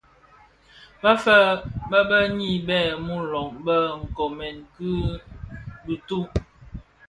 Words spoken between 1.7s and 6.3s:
bëbëni bè muloň bë koomèn ki bituu.